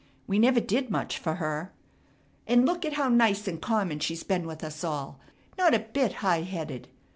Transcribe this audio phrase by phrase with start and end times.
[0.25, 1.73] We never did much fer her.
[2.47, 5.19] And look at how nice and common she's been with us all,
[5.59, 6.87] not a bit high headed.